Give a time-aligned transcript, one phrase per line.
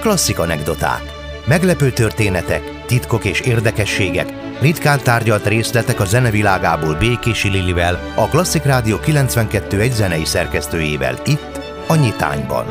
[0.00, 1.02] Klasszik anekdoták.
[1.46, 8.98] Meglepő történetek, titkok és érdekességek, ritkán tárgyalt részletek a zenevilágából Békési Lilivel, a Klasszik Rádió
[8.98, 12.66] 92 egy zenei szerkesztőjével itt, a Nyitányban.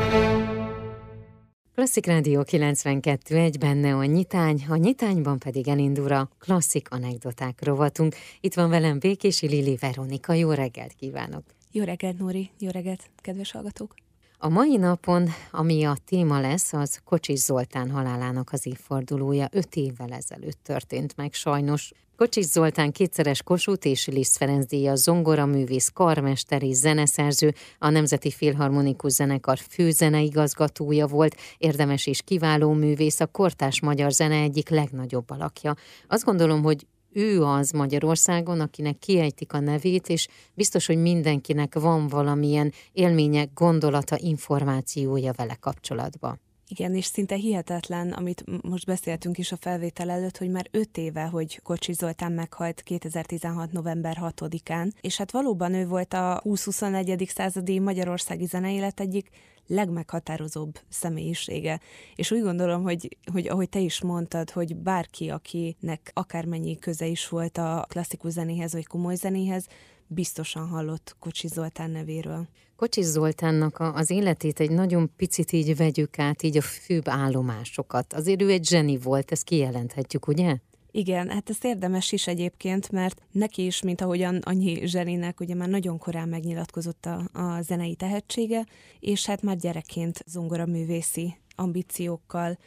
[1.74, 8.14] Klasszik Rádió 92 egy benne a nyitány, a nyitányban pedig elindul a klasszik anekdoták rovatunk.
[8.40, 11.42] Itt van velem Békési Lili Veronika, jó reggelt kívánok!
[11.72, 12.50] Jó reggelt, Nóri!
[12.58, 13.94] Jó reggelt, kedves hallgatók!
[14.42, 19.48] A mai napon, ami a téma lesz, az Kocsis Zoltán halálának az évfordulója.
[19.52, 21.92] Öt évvel ezelőtt történt meg sajnos.
[22.16, 29.12] Kocsis Zoltán kétszeres Kossuth és Liszt Ferenc díjas zongoraművész, karmester és zeneszerző, a Nemzeti Filharmonikus
[29.12, 35.74] Zenekar főzeneigazgatója volt, érdemes és kiváló művész, a kortás magyar zene egyik legnagyobb alakja.
[36.08, 42.08] Azt gondolom, hogy ő az Magyarországon, akinek kiejtik a nevét, és biztos, hogy mindenkinek van
[42.08, 46.40] valamilyen élménye, gondolata, információja vele kapcsolatban.
[46.70, 51.22] Igen, és szinte hihetetlen, amit most beszéltünk is a felvétel előtt, hogy már öt éve,
[51.22, 53.72] hogy Kocsi Zoltán meghalt 2016.
[53.72, 57.28] november 6-án, és hát valóban ő volt a 20-21.
[57.28, 59.30] századi magyarországi zeneélet egyik
[59.66, 61.80] legmeghatározóbb személyisége.
[62.14, 67.28] És úgy gondolom, hogy, hogy ahogy te is mondtad, hogy bárki, akinek akármennyi köze is
[67.28, 69.66] volt a klasszikus zenéhez vagy komoly zenéhez,
[70.10, 72.48] biztosan hallott Kocsi Zoltán nevéről.
[72.76, 78.12] Kocsis Zoltánnak a, az életét egy nagyon picit így vegyük át, így a főbb állomásokat.
[78.12, 80.56] Azért ő egy zseni volt, ezt kijelenthetjük, ugye?
[80.90, 85.68] Igen, hát ezt érdemes is egyébként, mert neki is, mint ahogyan annyi zseninek, ugye már
[85.68, 88.66] nagyon korán megnyilatkozott a, a zenei tehetsége,
[89.00, 92.58] és hát már gyerekként zongoraművészi ambíciókkal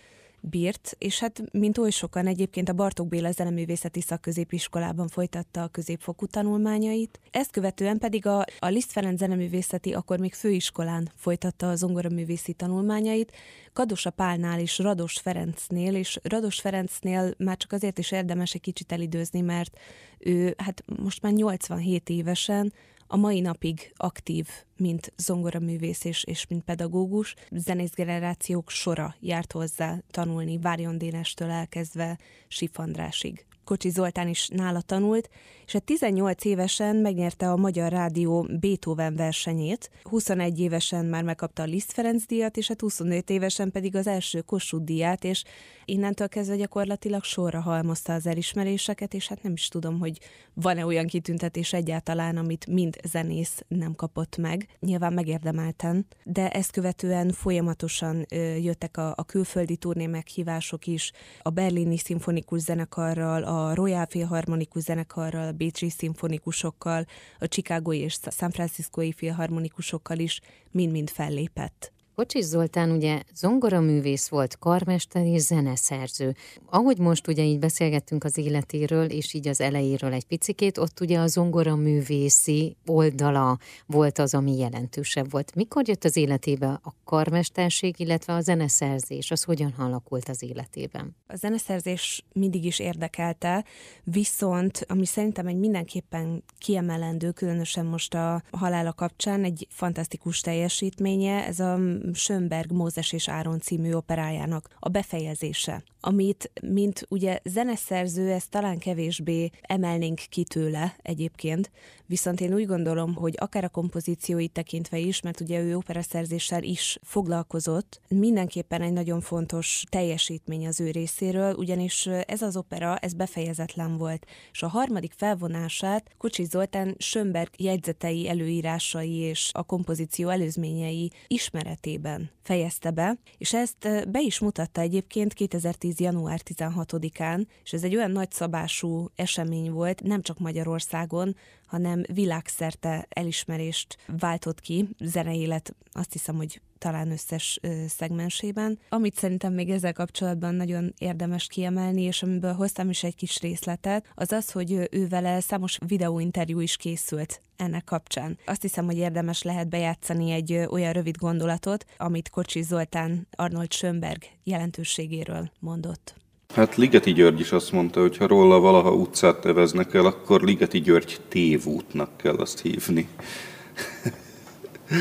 [0.49, 6.25] bírt, és hát mint oly sokan egyébként a Bartók Béla Zeneművészeti Szakközépiskolában folytatta a középfokú
[6.25, 7.19] tanulmányait.
[7.31, 13.31] Ezt követően pedig a, a Liszt Ferenc Zeneművészeti, akkor még főiskolán folytatta a zongoraművészi tanulmányait,
[13.73, 18.91] Kadosa Pálnál és Rados Ferencnél, és Rados Ferencnél már csak azért is érdemes egy kicsit
[18.91, 19.77] elidőzni, mert
[20.19, 22.73] ő hát most már 87 évesen
[23.13, 24.47] a mai napig aktív,
[24.77, 27.35] mint zongoraművész és, és mint pedagógus.
[27.51, 33.45] Zenészgenerációk sora járt hozzá tanulni, Várjon Dénestől elkezdve Sifandrásig.
[33.63, 35.29] Kocsi Zoltán is nála tanult,
[35.65, 41.65] és a 18 évesen megnyerte a Magyar Rádió Beethoven versenyét, 21 évesen már megkapta a
[41.65, 45.43] Liszt Ferenc díjat, és hát 25 évesen pedig az első Kossuth díját, és
[45.85, 50.19] innentől kezdve gyakorlatilag sorra halmozta az elismeréseket, és hát nem is tudom, hogy
[50.53, 54.67] van-e olyan kitüntetés egyáltalán, amit mind zenész nem kapott meg.
[54.80, 58.25] Nyilván megérdemelten, de ezt követően folyamatosan
[58.59, 65.47] jöttek a, a külföldi turné meghívások is, a berlini szimfonikus zenekarral, a Royal Philharmonikus zenekarral,
[65.47, 67.05] a bécsi szimfonikusokkal,
[67.39, 70.41] a chicagói és San Franciscoi filharmonikusokkal is
[70.71, 71.93] mind-mind fellépett.
[72.15, 76.35] Kocsis Zoltán ugye zongoraművész volt, karmester és zeneszerző.
[76.65, 81.19] Ahogy most ugye így beszélgettünk az életéről, és így az elejéről egy picikét, ott ugye
[81.19, 85.55] a zongoraművészi oldala volt az, ami jelentősebb volt.
[85.55, 89.31] Mikor jött az életébe a karmesterség, illetve a zeneszerzés?
[89.31, 91.15] Az hogyan alakult az életében?
[91.27, 93.65] A zeneszerzés mindig is érdekelte,
[94.03, 101.59] viszont ami szerintem egy mindenképpen kiemelendő, különösen most a halála kapcsán, egy fantasztikus teljesítménye, ez
[101.59, 101.80] a
[102.14, 109.49] Schönberg Mózes és Áron című operájának a befejezése, amit, mint ugye zeneszerző, ezt talán kevésbé
[109.61, 111.71] emelnénk ki tőle egyébként,
[112.05, 116.99] viszont én úgy gondolom, hogy akár a kompozícióit tekintve is, mert ugye ő operaszerzéssel is
[117.02, 123.97] foglalkozott, mindenképpen egy nagyon fontos teljesítmény az ő részéről, ugyanis ez az opera, ez befejezetlen
[123.97, 131.93] volt, és a harmadik felvonását Kocsi Zoltán Schönberg jegyzetei, előírásai és a kompozíció előzményei ismereti
[131.94, 136.00] esetében fejezte be, és ezt be is mutatta egyébként 2010.
[136.00, 143.06] január 16-án, és ez egy olyan nagy szabású esemény volt, nem csak Magyarországon, hanem világszerte
[143.09, 148.80] elismerést váltott ki, zeneélet azt hiszem, hogy talán összes szegmensében.
[148.90, 154.06] Amit szerintem még ezzel kapcsolatban nagyon érdemes kiemelni, és amiből hoztam is egy kis részletet,
[154.16, 158.38] az az, hogy ő vele számos videóinterjú is készült ennek kapcsán.
[158.46, 164.22] Azt hiszem, hogy érdemes lehet bejátszani egy olyan rövid gondolatot, amit Kocsi Zoltán Arnold Schönberg
[164.44, 166.16] jelentőségéről mondott.
[166.56, 170.81] Hát Ligeti György is azt mondta, hogy ha róla valaha utcát neveznek el, akkor Ligeti
[170.81, 173.07] György tévútnak kell azt hívni.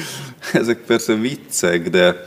[0.53, 2.25] Ezek persze viccek, de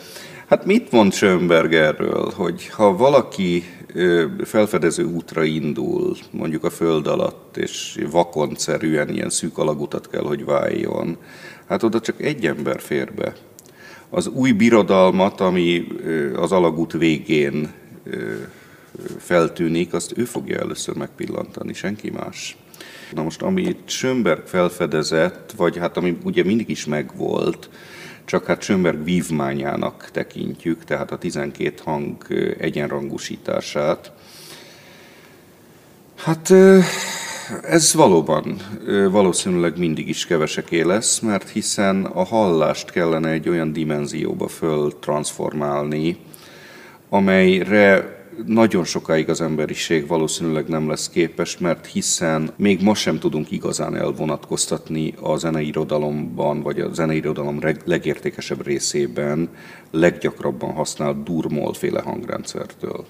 [0.47, 3.63] hát mit mond Schönberg erről, hogy ha valaki
[4.43, 11.17] felfedező útra indul, mondjuk a föld alatt, és vakoncerűen ilyen szűk alagutat kell, hogy váljon,
[11.67, 13.33] hát oda csak egy ember fér be.
[14.09, 15.87] az új birodalmat, ami
[16.35, 17.71] az alagút végén
[19.17, 22.57] feltűnik, azt ő fogja először megpillantani, senki más.
[23.11, 27.69] Na most, amit Schönberg felfedezett, vagy hát ami ugye mindig is megvolt,
[28.25, 32.17] csak hát Schönberg vívmányának tekintjük, tehát a 12 hang
[32.59, 34.11] egyenrangúsítását.
[36.15, 36.53] Hát
[37.61, 38.57] ez valóban
[39.11, 46.17] valószínűleg mindig is keveseké lesz, mert hiszen a hallást kellene egy olyan dimenzióba föl transformálni,
[47.09, 48.14] amelyre
[48.45, 53.95] nagyon sokáig az emberiség valószínűleg nem lesz képes, mert hiszen még most sem tudunk igazán
[53.95, 59.49] elvonatkoztatni a zeneirodalomban, vagy a zeneirodalom legértékesebb részében
[59.91, 63.05] leggyakrabban használt durmol féle hangrendszertől.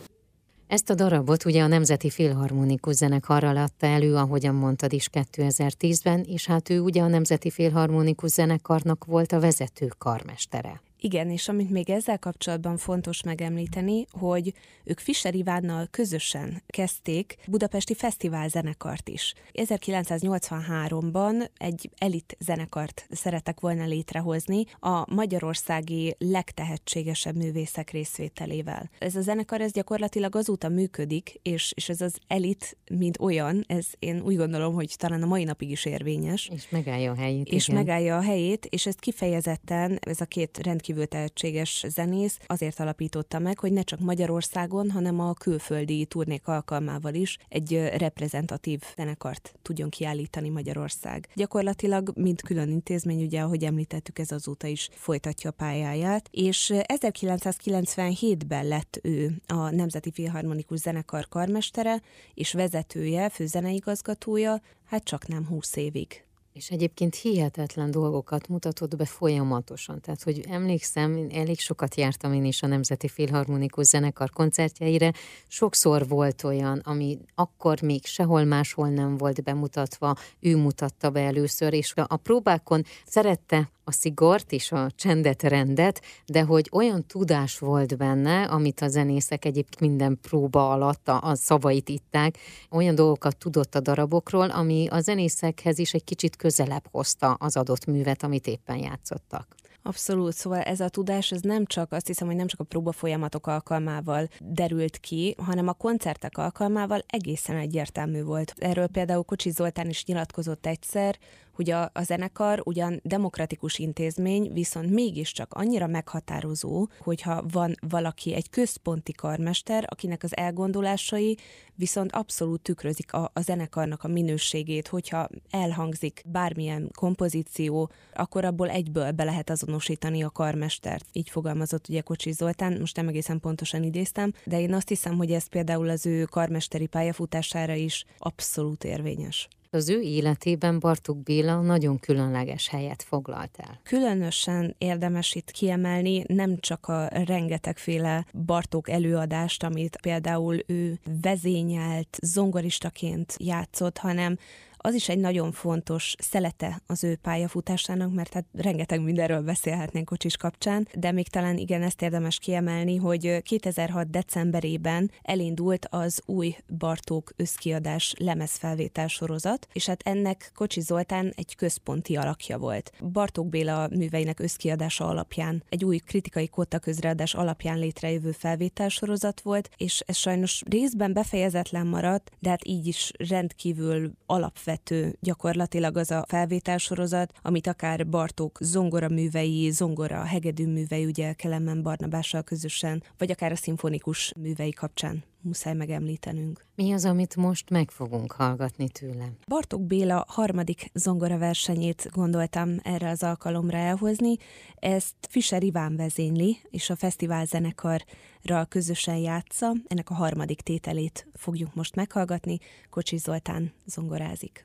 [0.67, 6.47] Ezt a darabot ugye a Nemzeti Filharmonikus Zenekarral adta elő, ahogyan mondtad is 2010-ben, és
[6.47, 10.81] hát ő ugye a Nemzeti Filharmonikus Zenekarnak volt a vezető karmestere.
[10.99, 14.53] Igen, és amit még ezzel kapcsolatban fontos megemlíteni, hogy
[14.83, 19.33] ők Fischer Ivánnal közösen kezdték Budapesti Fesztivál zenekart is.
[19.53, 28.89] 1983-ban egy elit zenekart szeretek volna létrehozni a magyarországi legtehetségesebb művészek részvételével.
[28.99, 33.85] Ez a zenekar ez gyakorlatilag azóta működik, és, és ez az elit, mint olyan, ez
[33.99, 36.49] én úgy gondolom, hogy talán a mai napig is érvényes.
[36.53, 37.47] És megállja a helyét.
[37.47, 37.79] És igen.
[37.79, 43.39] megállja a helyét, és ezt kifejezetten ez a két rendkívül rendkívül tehetséges zenész azért alapította
[43.39, 49.89] meg, hogy ne csak Magyarországon, hanem a külföldi turnék alkalmával is egy reprezentatív zenekart tudjon
[49.89, 51.27] kiállítani Magyarország.
[51.35, 58.67] Gyakorlatilag, mint külön intézmény, ugye, ahogy említettük, ez azóta is folytatja a pályáját, és 1997-ben
[58.67, 62.01] lett ő a Nemzeti Filharmonikus Zenekar karmestere
[62.33, 66.24] és vezetője, főzeneigazgatója, hát csak nem 20 évig.
[66.55, 70.01] És egyébként hihetetlen dolgokat mutatott be folyamatosan.
[70.01, 75.13] Tehát, hogy emlékszem, én elég sokat jártam én is a Nemzeti Filharmonikus Zenekar koncertjeire.
[75.47, 81.73] Sokszor volt olyan, ami akkor még sehol máshol nem volt bemutatva, ő mutatta be először,
[81.73, 87.97] és a próbákon szerette a szigort és a csendet, rendet, de hogy olyan tudás volt
[87.97, 92.37] benne, amit a zenészek egyébként minden próba alatt a, a szavait itták,
[92.71, 97.85] olyan dolgokat tudott a darabokról, ami a zenészekhez is egy kicsit közelebb hozta az adott
[97.85, 99.55] művet, amit éppen játszottak.
[99.87, 102.91] Abszolút, szóval ez a tudás, ez nem csak, azt hiszem, hogy nem csak a próba
[102.91, 108.53] folyamatok alkalmával derült ki, hanem a koncertek alkalmával egészen egyértelmű volt.
[108.57, 111.17] Erről például Kocsi Zoltán is nyilatkozott egyszer,
[111.55, 118.49] hogy a, a zenekar ugyan demokratikus intézmény, viszont mégiscsak annyira meghatározó, hogyha van valaki, egy
[118.49, 121.37] központi karmester, akinek az elgondolásai
[121.75, 129.11] viszont abszolút tükrözik a, a zenekarnak a minőségét, hogyha elhangzik bármilyen kompozíció, akkor abból egyből
[129.11, 131.05] be lehet azonosítani a karmestert.
[131.11, 135.31] Így fogalmazott ugye Kocsi Zoltán, most nem egészen pontosan idéztem, de én azt hiszem, hogy
[135.31, 139.47] ez például az ő karmesteri pályafutására is abszolút érvényes.
[139.69, 143.79] Az ő életében Bartuk Béla nagyon különleges helyet foglalt el.
[143.83, 153.35] Különösen érdemes itt kiemelni nem csak a rengetegféle Bartók előadást, amit például ő vezényelt, zongoristaként
[153.37, 154.37] játszott, hanem
[154.85, 160.37] az is egy nagyon fontos szelete az ő pályafutásának, mert hát rengeteg mindenről beszélhetnénk kocsis
[160.37, 164.09] kapcsán, de még talán igen, ezt érdemes kiemelni, hogy 2006.
[164.09, 172.15] decemberében elindult az új Bartók összkiadás lemezfelvétel sorozat, és hát ennek Kocsi Zoltán egy központi
[172.15, 172.91] alakja volt.
[173.11, 180.03] Bartók Béla műveinek összkiadása alapján egy új kritikai kotta közreadás alapján létrejövő felvételsorozat volt, és
[180.05, 186.25] ez sajnos részben befejezetlen maradt, de hát így is rendkívül alapvető alapvető gyakorlatilag az a
[186.27, 193.51] felvételsorozat, amit akár Bartók zongora művei, zongora hegedű művei, ugye Kelemen Barnabással közösen, vagy akár
[193.51, 196.65] a szimfonikus művei kapcsán muszáj megemlítenünk.
[196.75, 199.31] Mi az, amit most meg fogunk hallgatni tőle?
[199.47, 204.35] Bartók Béla harmadik zongora versenyét gondoltam erre az alkalomra elhozni.
[204.75, 209.71] Ezt Fischer Iván vezényli, és a fesztivál zenekarral közösen játsza.
[209.87, 212.57] Ennek a harmadik tételét fogjuk most meghallgatni.
[212.89, 214.63] Kocsi Zoltán zongorázik.